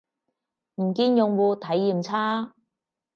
[0.81, 2.55] 唔見用戶體驗差